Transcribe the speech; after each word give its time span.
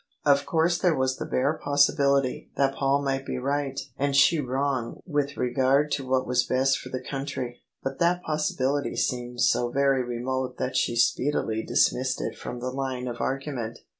Of 0.25 0.47
course 0.47 0.79
there 0.79 0.95
was 0.95 1.17
the 1.17 1.27
bare 1.27 1.53
possibility 1.63 2.49
that 2.57 2.73
Paul 2.73 3.03
might 3.03 3.23
be 3.23 3.37
right 3.37 3.79
and 3.99 4.15
she 4.15 4.39
wrong 4.39 4.99
with 5.05 5.37
regard 5.37 5.91
to 5.91 6.07
what 6.07 6.25
was 6.25 6.43
best 6.43 6.79
for 6.79 6.89
the 6.89 6.99
country: 6.99 7.61
but 7.83 7.99
that 7.99 8.23
possibility 8.23 8.95
seemed 8.95 9.41
so 9.41 9.69
very 9.69 10.03
remote 10.03 10.57
that 10.57 10.75
she 10.75 10.95
speedily 10.95 11.61
dismissed 11.61 12.19
it 12.19 12.35
from 12.35 12.59
the 12.61 12.71
line 12.71 13.07
of 13.07 13.21
argument. 13.21 13.77